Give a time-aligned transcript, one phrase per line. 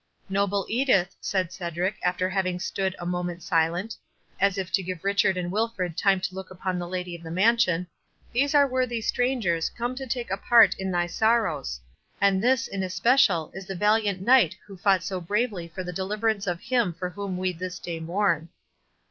[0.29, 3.95] "Noble Edith," said Cedric, after having stood a moment silent,
[4.39, 7.29] as if to give Richard and Wilfred time to look upon the lady of the
[7.29, 7.85] mansion,
[8.33, 11.79] "these are worthy strangers, come to take a part in thy sorrows.
[12.19, 16.47] And this, in especial, is the valiant Knight who fought so bravely for the deliverance
[16.47, 18.49] of him for whom we this day mourn."